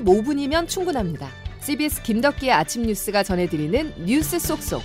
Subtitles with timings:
[0.00, 1.28] 15분이면 충분합니다.
[1.60, 4.82] CBS 김덕기의 아침 뉴스가 전해드리는 뉴스 속속.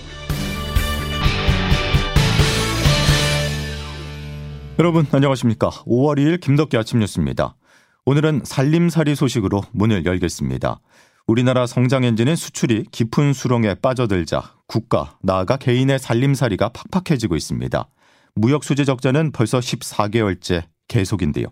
[4.78, 5.70] 여러분 안녕하십니까.
[5.70, 7.56] 5월 2일 김덕기 아침 뉴스입니다.
[8.04, 10.80] 오늘은 살림살이 소식으로 문을 열겠습니다.
[11.26, 17.88] 우리나라 성장 엔진인 수출이 깊은 수렁에 빠져들자 국가, 나아가 개인의 살림살이가 팍팍해지고 있습니다.
[18.34, 21.46] 무역 수지 적자는 벌써 14개월째 계속인데요.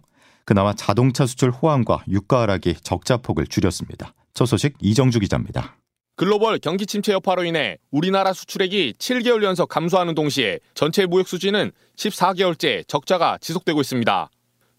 [0.45, 4.15] 그나마 자동차 수출 호황과 유가 하락이 적자 폭을 줄였습니다.
[4.35, 5.77] 첫 소식 이정주 기자입니다.
[6.17, 12.87] 글로벌 경기 침체 여파로 인해 우리나라 수출액이 7개월 연속 감소하는 동시에 전체 무역 수지는 14개월째
[12.87, 14.29] 적자가 지속되고 있습니다.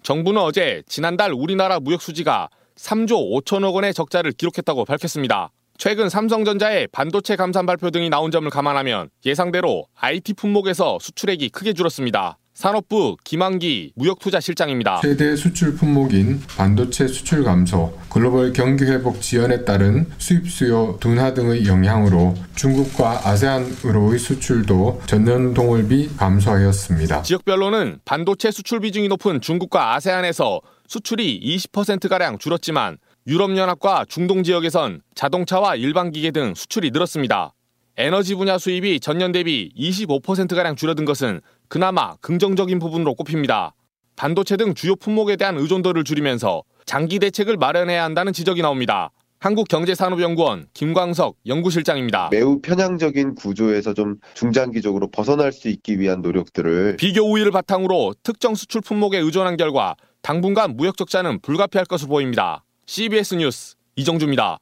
[0.04, 5.52] 정부는 어제 지난달 우리나라 무역 수지가 3조 5천억 원의 적자를 기록했다고 밝혔습니다.
[5.78, 12.38] 최근 삼성전자의 반도체 감산 발표 등이 나온 점을 감안하면 예상대로 IT 품목에서 수출액이 크게 줄었습니다.
[12.54, 15.00] 산업부 김한기 무역투자실장입니다.
[15.02, 21.66] 최대 수출 품목인 반도체 수출 감소, 글로벌 경기 회복 지연에 따른 수입 수요 둔화 등의
[21.66, 27.24] 영향으로 중국과 아세안으로의 수출도 전년 동월비 감소하였습니다.
[27.24, 36.12] 지역별로는 반도체 수출 비중이 높은 중국과 아세안에서 수출이 20%가량 줄었지만 유럽연합과 중동 지역에선 자동차와 일반
[36.12, 37.54] 기계 등 수출이 늘었습니다.
[38.02, 43.76] 에너지 분야 수입이 전년 대비 25%가량 줄어든 것은 그나마 긍정적인 부분으로 꼽힙니다.
[44.16, 49.12] 반도체 등 주요 품목에 대한 의존도를 줄이면서 장기 대책을 마련해야 한다는 지적이 나옵니다.
[49.38, 52.30] 한국경제산업연구원 김광석 연구실장입니다.
[52.32, 58.82] 매우 편향적인 구조에서 좀 중장기적으로 벗어날 수 있기 위한 노력들을 비교 우위를 바탕으로 특정 수출
[58.82, 62.64] 품목에 의존한 결과 당분간 무역 적자는 불가피할 것으로 보입니다.
[62.88, 64.58] CBS 뉴스 이정주입니다.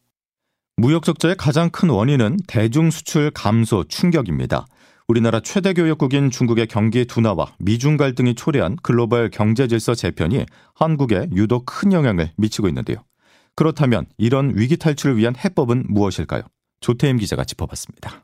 [0.79, 4.65] 무역 적자의 가장 큰 원인은 대중 수출 감소 충격입니다.
[5.09, 11.65] 우리나라 최대 교역국인 중국의 경기 둔화와 미중 갈등이 초래한 글로벌 경제 질서 재편이 한국에 유독
[11.65, 13.03] 큰 영향을 미치고 있는데요.
[13.57, 16.43] 그렇다면 이런 위기 탈출을 위한 해법은 무엇일까요?
[16.79, 18.23] 조태임 기자가 짚어봤습니다.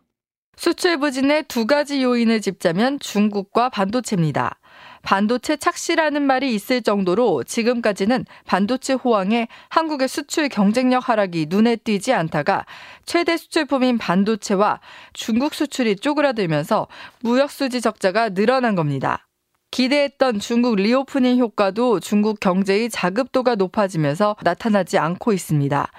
[0.56, 4.60] 수출 부진의 두 가지 요인을 짚자면 중국과 반도체입니다.
[5.06, 12.66] 반도체 착시라는 말이 있을 정도로 지금까지는 반도체 호황에 한국의 수출 경쟁력 하락이 눈에 띄지 않다가
[13.06, 14.82] 최대 수출품인 반도체와
[15.14, 16.88] 중국 수출이 쪼그라들면서
[17.22, 19.28] 무역 수지 적자가 늘어난 겁니다.
[19.70, 25.92] 기대했던 중국 reopening 효과도 중국 경제의 자급도가 높아지면서 나타나지 않고 있습니다.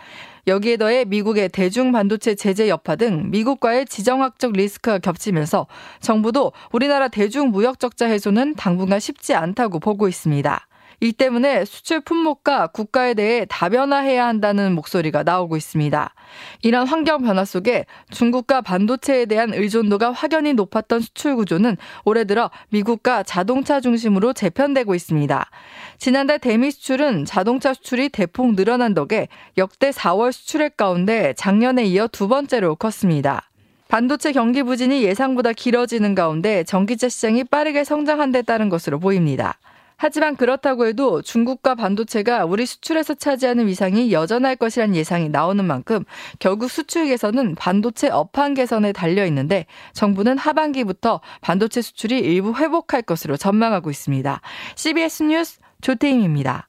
[0.47, 5.67] 여기에 더해 미국의 대중 반도체 제재 여파 등 미국과의 지정학적 리스크가 겹치면서
[6.01, 10.69] 정부도 우리나라 대중 무역 적자 해소는 당분간 쉽지 않다고 보고 있습니다.
[11.01, 16.15] 이 때문에 수출 품목과 국가에 대해 다변화해야 한다는 목소리가 나오고 있습니다.
[16.63, 23.23] 이런 환경 변화 속에 중국과 반도체에 대한 의존도가 확연히 높았던 수출 구조는 올해 들어 미국과
[23.23, 25.51] 자동차 중심으로 재편되고 있습니다.
[25.99, 29.29] 지난달 대미 수출은 자동차 수출이 대폭 늘어난 덕에
[29.59, 33.51] 역대 4월 수출액 가운데 작년에 이어 두 번째로 컸습니다.
[33.89, 39.59] 반도체 경기 부진이 예상보다 길어지는 가운데 전기차 시장이 빠르게 성장한 데 따른 것으로 보입니다.
[39.99, 46.05] 하지만 그렇다고 해도 중국과 반도체가 우리 수출에서 차지하는 위상이 여전할 것이란 예상이 나오는 만큼
[46.39, 53.37] 결국 수출 개선은 반도체 업황 개선에 달려 있는데 정부는 하반기부터 반도체 수출이 일부 회복할 것으로
[53.37, 54.41] 전망하고 있습니다.
[54.75, 56.69] CBS 뉴스 조태임입니다.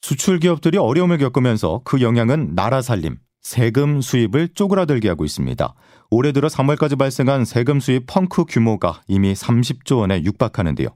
[0.00, 5.74] 수출 기업들이 어려움을 겪으면서 그 영향은 나라 살림, 세금 수입을 쪼그라들게 하고 있습니다.
[6.10, 10.88] 올해 들어 3월까지 발생한 세금 수입 펑크 규모가 이미 30조 원에 육박하는데요.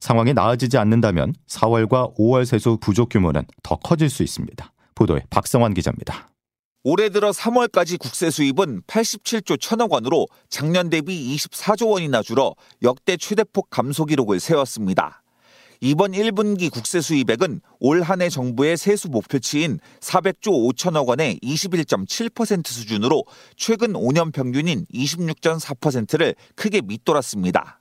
[0.00, 4.72] 상황이 나아지지 않는다면 4월과 5월 세수 부족 규모는 더 커질 수 있습니다.
[4.94, 6.28] 보도에 박성환 기자입니다.
[6.82, 13.68] 올해 들어 3월까지 국세 수입은 87조 천억 원으로 작년 대비 24조 원이나 줄어 역대 최대폭
[13.68, 15.22] 감소 기록을 세웠습니다.
[15.82, 23.24] 이번 1분기 국세 수입액은 올 한 해 정부의 세수 목표치인 400조 5천억 원의 21.7% 수준으로
[23.56, 27.79] 최근 5년 평균인 26.4%를 크게 밑돌았습니다.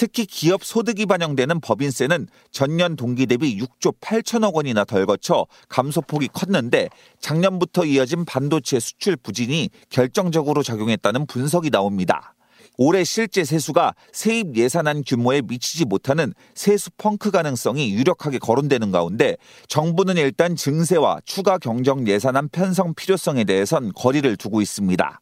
[0.00, 6.88] 특히 기업 소득이 반영되는 법인세는 전년 동기 대비 6조 8천억 원이나 덜 거쳐 감소폭이 컸는데
[7.20, 12.34] 작년부터 이어진 반도체 수출 부진이 결정적으로 작용했다는 분석이 나옵니다.
[12.78, 19.36] 올해 실제 세수가 세입 예산안 규모에 미치지 못하는 세수 펑크 가능성이 유력하게 거론되는 가운데
[19.68, 25.20] 정부는 일단 증세와 추가 경정 예산안 편성 필요성에 대해선 거리를 두고 있습니다.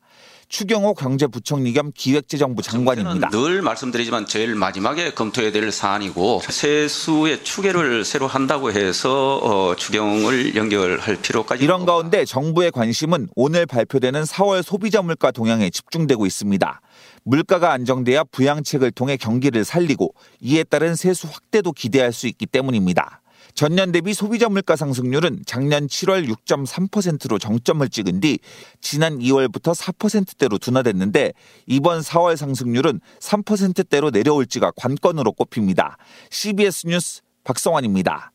[0.48, 3.28] 추경호 경제부총리 겸 기획재정부 장관입니다.
[3.30, 11.16] 늘 말씀드리지만 제일 마지막에 검토해야 될 사안이고 세수의 추계를 새로 한다고 해서 어, 추경을 연결할
[11.20, 16.80] 필요까지 이런 가운데 정부의 관심은 오늘 발표되는 4월 소비자 물가 동향에 집중되고 있습니다.
[17.24, 23.20] 물가가 안정돼야 부양책을 통해 경기를 살리고 이에 따른 세수 확대도 기대할 수 있기 때문입니다.
[23.58, 28.38] 전년 대비 소비자 물가 상승률은 작년 7월 6.3%로 정점을 찍은 뒤
[28.80, 31.32] 지난 2월부터 4%대로 둔화됐는데
[31.66, 35.96] 이번 4월 상승률은 3%대로 내려올지가 관건으로 꼽힙니다.
[36.30, 38.30] CBS 뉴스 박성환입니다.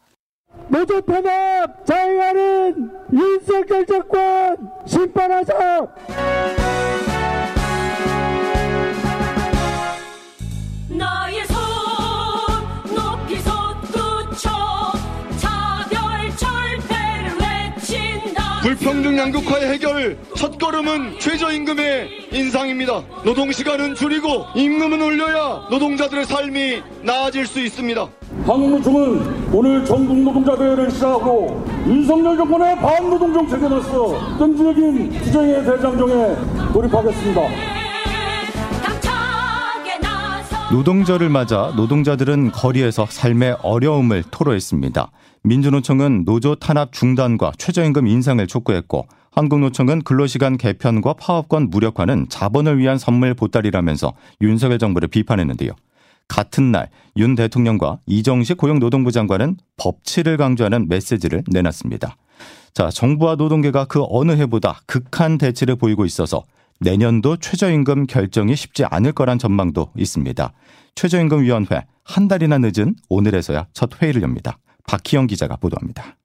[0.68, 5.54] 노조 탄압 자행하는 윤석열 정권 심판하자!
[18.84, 23.02] 평등 양극화의 해결 첫 걸음은 최저임금의 인상입니다.
[23.24, 28.06] 노동시간은 줄이고 임금은 올려야 노동자들의 삶이 나아질 수 있습니다.
[28.46, 36.36] 한국노총은 오늘 전국 노동자대회를 시작하고 윤석열 정권의 반노동 정책에 맞서 끈질긴 투쟁의 대장정에
[36.74, 37.83] 돌입하겠습니다.
[40.74, 45.12] 노동절을 맞아 노동자들은 거리에서 삶의 어려움을 토로했습니다.
[45.44, 53.36] 민주노총은 노조 탄압 중단과 최저임금 인상을 촉구했고 한국노총은 근로시간 개편과 파업권 무력화는 자본을 위한 선물
[53.36, 55.74] 보따리라면서 윤석열 정부를 비판했는데요.
[56.28, 62.16] 같은 날 윤 대통령과 이정식 고용노동부 장관은 법치를 강조하는 메시지를 내놨습니다.
[62.74, 66.44] 자, 정부와 노동계가 그 어느 해보다 극한 대치를 보이고 있어서
[66.84, 70.54] 내년도 최저임금 결정이 쉽지 않을 거란 전망도 있습니다.
[70.96, 74.60] 최저임금위원회 한 달이나 늦은 오늘에서야 첫 회의를 엽니다.
[74.86, 76.18] 박희영 기자가 보도합니다.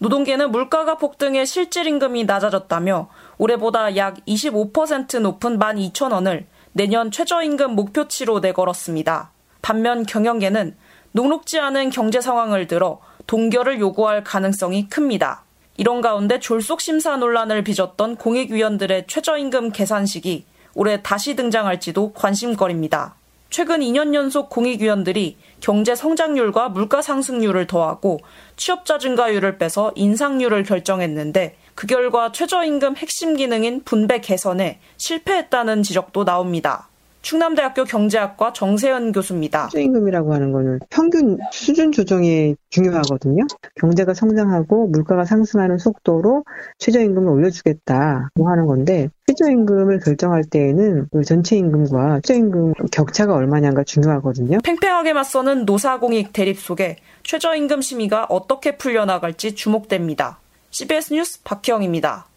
[0.00, 3.08] 노동계는 물가가 폭등해 실질 임금이 낮아졌다며
[3.38, 9.30] 올해보다 약 25% 높은 12,000원을 내년 최저임금 목표치로 내걸었습니다.
[9.62, 10.74] 반면 경영계는
[11.12, 15.44] 녹록지 않은 경제 상황을 들어 동결을 요구할 가능성이 큽니다.
[15.80, 20.44] 이런 가운데 졸속 심사 논란을 빚었던 공익위원들의 최저임금 계산식이
[20.74, 23.14] 올해 다시 등장할지도 관심거리입니다.
[23.48, 28.20] 최근 2년 연속 공익위원들이 경제 성장률과 물가 상승률을 더하고
[28.56, 36.89] 취업자 증가율을 빼서 인상률을 결정했는데 그 결과 최저임금 핵심 기능인 분배 개선에 실패했다는 지적도 나옵니다.
[37.22, 39.68] 충남대학교 경제학과 정세현 교수입니다.
[39.68, 43.46] 최저임금이라고 하는 거는 평균 수준 조정이 중요하거든요.
[43.76, 46.44] 경제가 성장하고 물가가 상승하는 속도로
[46.78, 54.58] 최저임금을 올려주겠다고 하는 건데 최저임금을 결정할 때에는 그 전체 임금과 최저임금 격차가 얼마냐가 중요하거든요.
[54.64, 60.38] 팽팽하게 맞서는 노사공익 대립 속에 최저임금 심의가 어떻게 풀려나갈지 주목됩니다.
[60.70, 62.29] CBS 뉴스 박희영입니다.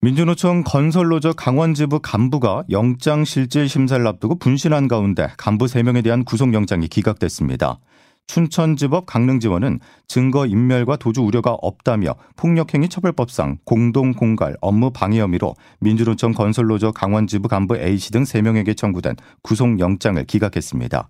[0.00, 7.80] 민주노총 건설노조 강원지부 간부가 영장실질심사를 앞두고 분신한 가운데 간부 3명에 대한 구속영장이 기각됐습니다.
[8.28, 17.48] 춘천지법 강릉지원은 증거인멸과 도주 우려가 없다며 폭력행위 처벌법상 공동공갈 업무 방해 혐의로 민주노총 건설노조 강원지부
[17.48, 21.08] 간부 A씨 등 3명에게 청구된 구속영장을 기각했습니다.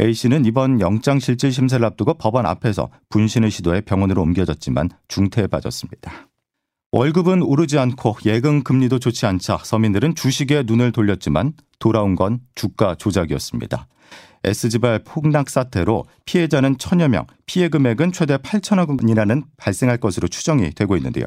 [0.00, 6.29] A씨는 이번 영장실질심사를 앞두고 법원 앞에서 분신을 시도해 병원으로 옮겨졌지만 중태에 빠졌습니다.
[6.92, 13.86] 월급은 오르지 않고 예금 금리도 좋지 않자 서민들은 주식에 눈을 돌렸지만 돌아온 건 주가 조작이었습니다.
[14.42, 20.96] S지발 폭락 사태로 피해자는 천여 명, 피해 금액은 최대 8천억 원이라는 발생할 것으로 추정이 되고
[20.96, 21.26] 있는데요.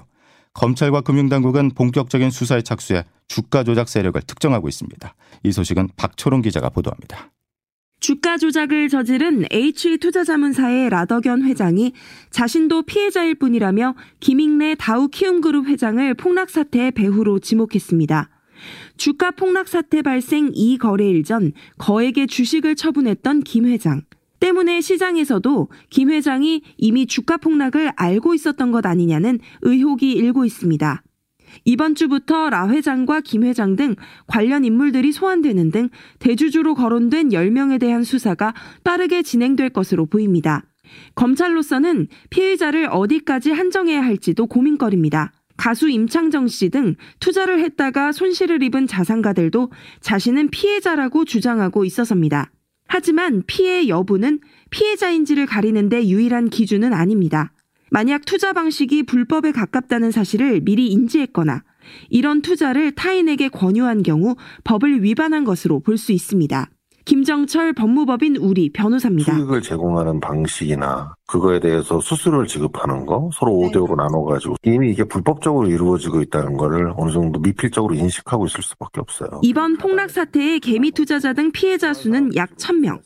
[0.54, 5.15] 검찰과 금융당국은 본격적인 수사에 착수해 주가 조작 세력을 특정하고 있습니다.
[5.44, 7.30] 이 소식은 박초롱 기자가 보도합니다.
[8.03, 11.94] 주가 조작을 저지른 H투자자문사의 라더견 회장이
[12.31, 18.29] 자신도 피해자일 뿐이라며 김익래 다우 키움그룹 회장을 폭락 사태의 배후로 지목했습니다.
[18.98, 24.01] 주가 폭락 사태 발생 2거래일 전 거액의 주식을 처분했던 김 회장.
[24.41, 31.03] 때문에 시장에서도 김 회장이 이미 주가 폭락을 알고 있었던 것 아니냐는 의혹이 일고 있습니다.
[31.65, 33.95] 이번 주부터 라 회장과 김 회장 등
[34.27, 40.63] 관련 인물들이 소환되는 등 대주주로 거론된 10명에 대한 수사가 빠르게 진행될 것으로 보입니다.
[41.15, 45.31] 검찰로서는 피해자를 어디까지 한정해야 할지도 고민거리입니다.
[45.55, 52.51] 가수 임창정 씨 등 투자를 했다가 손실을 입은 자산가들도 자신은 피해자라고 주장하고 있어서입니다.
[52.88, 54.39] 하지만 피해 여부는
[54.72, 57.51] 피해자인지를 가리는데 유일한 기준은 아닙니다.
[57.93, 61.62] 만약 투자 방식이 불법에 가깝다는 사실을 미리 인지했거나
[62.09, 66.69] 이런 투자를 타인에게 권유한 경우 법을 위반한 것으로 볼 수 있습니다.
[67.05, 69.35] 김정철 법무법인 우리 변호사입니다.
[69.35, 76.21] 수익을 제공하는 방식이나 그거에 대해서 수수료를 지급하는 거 서로 5대5로 나눠가지고 이미 이게 불법적으로 이루어지고
[76.21, 79.41] 있다는 거를 어느 정도 미필적으로 인식하고 있을 수밖에 없어요.
[79.43, 83.01] 이번 폭락 사태의 개미 투자자 등 피해자 수는 약 1000명.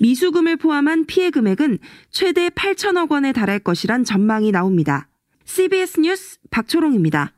[0.00, 1.78] 미수금을 포함한 피해 금액은
[2.10, 5.08] 최대 8천억 원에 달할 것이란 전망이 나옵니다.
[5.44, 7.32] CBS 뉴스 박초롱입니다.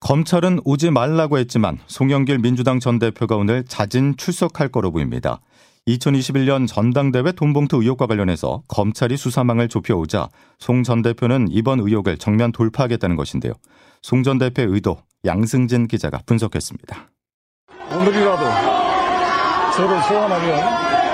[0.00, 5.40] 검찰은 오지 말라고 했지만 송영길 민주당 전 대표가 오늘 자진 출석할 거로 보입니다.
[5.86, 13.16] 2021년 전당대회 돈봉투 의혹과 관련해서 검찰이 수사망을 좁혀오자 송 전 대표는 이번 의혹을 정면 돌파하겠다는
[13.16, 13.52] 것인데요.
[14.02, 17.10] 송 전 대표의 의도 양승진 기자가 분석했습니다.
[17.92, 18.44] 오늘이라도
[19.76, 21.13] 저를 소환하면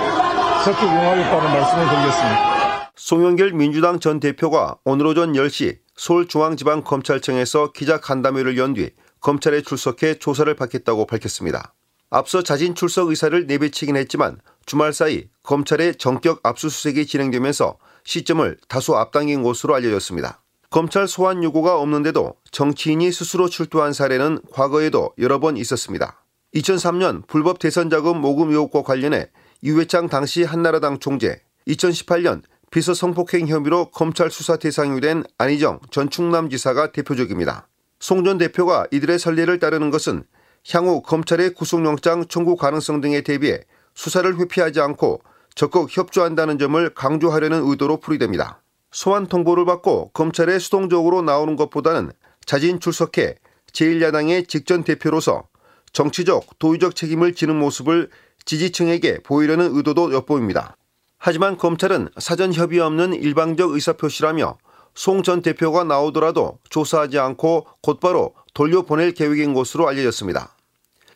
[0.64, 2.92] 적극 응하겠다는 말씀을 드리겠습니다.
[2.96, 8.90] 송영길 민주당 전 대표가 오늘 오전 10시 서울중앙지방검찰청에서 기자 간담회를 연 뒤
[9.20, 11.74] 검찰에 출석해 조사를 받겠다고 밝혔습니다.
[12.10, 19.42] 앞서 자진 출석 의사를 내비치긴 했지만 주말 사이 검찰의 전격 압수수색이 진행되면서 시점을 다소 앞당긴
[19.42, 20.42] 것으로 알려졌습니다.
[20.70, 26.22] 검찰 소환 요구가 없는데도 정치인이 스스로 출두한 사례는 과거에도 여러 번 있었습니다.
[26.54, 29.28] 2003년 불법 대선 자금 모금 의혹과 관련해
[29.62, 36.92] 유회창 당시 한나라당 총재, 2018년 비서 성폭행 혐의로 검찰 수사 대상이 된 안희정 전 충남지사가
[36.92, 37.68] 대표적입니다.
[37.98, 40.24] 송 전 대표가 이들의 선례를 따르는 것은
[40.72, 43.60] 향후 검찰의 구속영장 청구 가능성 등에 대비해
[43.94, 45.20] 수사를 회피하지 않고
[45.54, 48.62] 적극 협조한다는 점을 강조하려는 의도로 풀이됩니다.
[48.92, 52.12] 소환 통보를 받고 검찰에 수동적으로 나오는 것보다는
[52.46, 53.34] 자진 출석해
[53.72, 55.49] 제1야당의 직전 대표로서
[55.92, 58.10] 정치적, 도의적 책임을 지는 모습을
[58.44, 60.76] 지지층에게 보이려는 의도도 엿보입니다.
[61.18, 64.58] 하지만 검찰은 사전 협의 없는 일방적 의사표시라며
[64.94, 70.56] 송 전 대표가 나오더라도 조사하지 않고 곧바로 돌려보낼 계획인 것으로 알려졌습니다.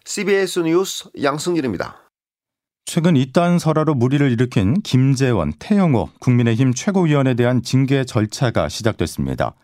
[0.05, 2.05] CBS 뉴스 양승길입니다.
[2.87, 9.55] 최근 이딴 설화로 무리를 일으킨 김재원, 태영호 국민의힘 최고위원에 대한 징계 절차가 시작됐습니다.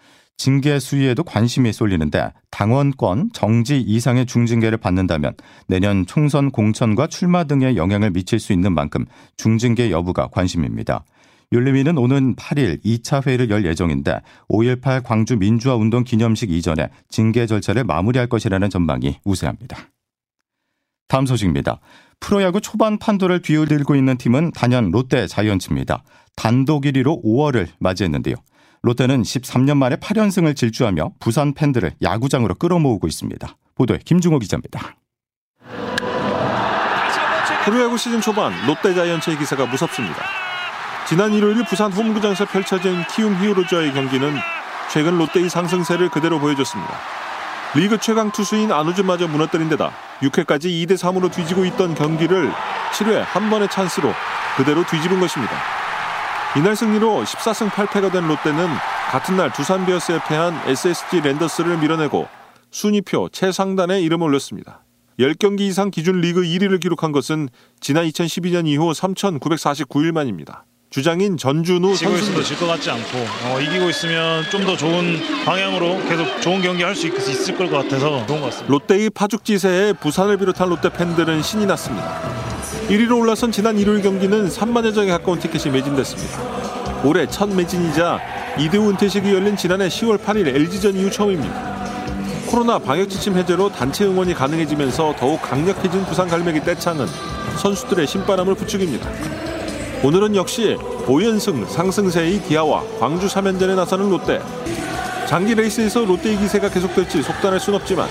[0.40, 5.34] 징계 수위에도 관심이 쏠리는데 당원권 정지 이상의 중징계를 받는다면
[5.66, 9.04] 내년 총선 공천과 출마 등에 영향을 미칠 수 있는 만큼
[9.36, 11.04] 중징계 여부가 관심입니다.
[11.52, 17.84] 윤리위는 오는 8일 2차 회의를 열 예정인데 5.18 광주 민주화 운동 기념식 이전에 징계 절차를
[17.84, 19.76] 마무리할 것이라는 전망이 우세합니다.
[21.08, 21.80] 다음 소식입니다.
[22.18, 26.02] 프로야구 초반 판도를 뒤흔들고 있는 팀은 단연 롯데 자이언츠입니다.
[26.34, 28.36] 단독 1위로 5월을 맞이했는데요.
[28.82, 33.56] 롯데는 13년 만에 8연승을 질주하며 부산 팬들을 야구장으로 끌어모으고 있습니다.
[33.74, 34.96] 보도에 김중호 기자입니다.
[37.64, 40.16] 프로야구 시즌 초반 롯데 자이언츠의 기세가 무섭습니다.
[41.06, 44.34] 지난 일요일 부산 홈구장에서 펼쳐진 키움 히어로즈와의 경기는
[44.90, 46.98] 최근 롯데의 상승세를 그대로 보여줬습니다.
[47.74, 52.50] 리그 최강 투수인 안우준마저 무너뜨린 데다 6회까지 2대 3으로 뒤지고 있던 경기를
[52.92, 54.12] 7회 한 번의 찬스로
[54.56, 55.79] 그대로 뒤집은 것입니다.
[56.56, 58.66] 이날 승리로 14승 8패가 된 롯데는
[59.10, 62.26] 같은 날 두산 베어스에 패한 SSG 랜더스를 밀어내고
[62.70, 64.82] 순위표 최상단에 이름을 올렸습니다.
[65.18, 67.48] 10경기 이상 기준 리그 1위를 기록한 것은
[67.80, 70.64] 지난 2012년 이후 3,949일 만입니다.
[70.90, 75.20] 주장인 전준우 지고 선수 있어도 질 것 같지 않고 어, 이기고 있으면 좀 더 좋은
[75.44, 78.66] 방향으로 계속 좋은 경기 할 수 있을 것 같아서 좋은 것 같습니다.
[78.72, 82.49] 롯데의 파죽지세에 부산을 비롯한 롯데 팬들은 신이 났습니다.
[82.90, 87.04] 1위로 올라선 지난 일요일 경기는 3만여 장에 가까운 티켓이 매진됐습니다.
[87.04, 88.18] 올해 첫 매진이자
[88.58, 91.70] 이대호 은퇴식이 열린 지난해 10월 8일 LG전 이후 처음입니다.
[92.48, 97.06] 코로나 방역 지침 해제로 단체 응원이 가능해지면서 더욱 강력해진 부산 갈매기 떼창은
[97.58, 99.08] 선수들의 신바람을 부추깁니다.
[100.02, 104.40] 오늘은 역시 5연승 상승세의 기아와 광주 3연전에 나서는 롯데.
[105.28, 108.08] 장기 레이스에서 롯데의 기세가 계속될지 속단할 순 없지만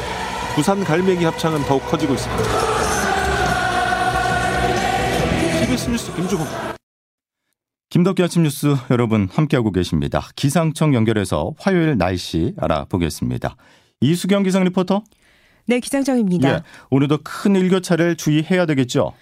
[0.56, 2.69] 부산 갈매기 합창은 더욱 커지고 있습니다.
[5.90, 6.46] TBS 뉴스 김주호.
[7.90, 10.28] 김덕기 아침 뉴스 여러분 함께하고 계십니다.
[10.36, 13.56] 기상청 연결해서 화요일 날씨 알아보겠습니다.
[14.02, 15.04] 이수경 기상 리포터.
[15.66, 16.50] 네, 기상청입니다.
[16.50, 19.14] 예, 오늘도 큰 일교차를 주의해야 되겠죠.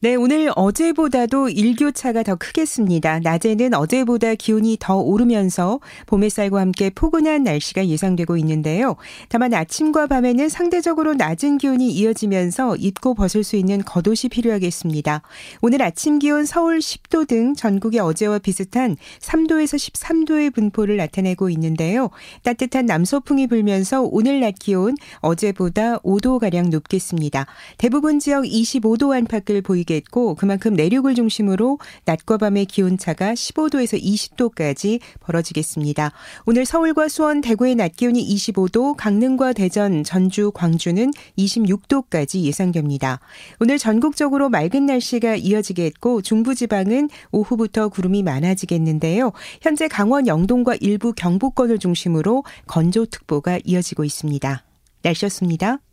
[0.00, 3.20] 네, 오늘 어제보다도 일교차가 더 크겠습니다.
[3.20, 8.96] 낮에는 어제보다 기온이 더 오르면서 봄 햇살과 함께 포근한 날씨가 예상되고 있는데요.
[9.30, 15.22] 다만 아침과 밤에는 상대적으로 낮은 기온이 이어지면서 입고 벗을 수 있는 겉옷이 필요하겠습니다.
[15.62, 22.10] 오늘 아침 기온 서울 10도 등 전국의 어제와 비슷한 3도에서 13도의 분포를 나타내고 있는데요.
[22.42, 27.46] 따뜻한 남서풍이 불면서 오늘 낮 기온 어제보다 5도가량 높겠습니다.
[27.78, 35.00] 대부분 지역 25도 안팎을 보이 게 있고 그만큼 내륙을 중심으로 낮과 밤의 기온차가 15도에서 20도까지
[35.20, 36.12] 벌어지겠습니다.
[36.44, 43.20] 오늘 서울과 수원, 대구의 낮 기온이 25도, 강릉과 대전, 전주, 광주는 26도까지 예상됩니다.
[43.60, 49.32] 오늘 전국적으로 맑은 날씨가 이어지겠고 중부지방은 오후부터 구름이 많아지겠는데요.
[49.62, 54.64] 현재 강원 영동과 일부 경북권을 중심으로 건조특보가 이어지고 있습니다.
[55.02, 55.85] 날씨였습니다.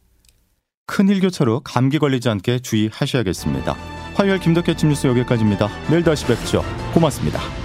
[0.85, 3.73] 큰 일교차로 감기 걸리지 않게 주의하셔야겠습니다.
[4.15, 5.69] 화요일 김덕현 침 뉴스 여기까지입니다.
[5.89, 6.63] 내일 다시 뵙죠.
[6.93, 7.62] 고맙습니다.